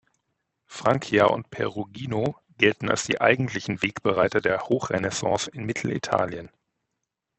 [0.65, 6.49] Francia und Perugino gelten als die eigentlichen Wegbereiter der Hochrenaissance in Mittelitalien.